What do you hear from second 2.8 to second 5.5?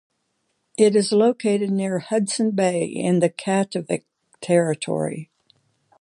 in the Kativik territory.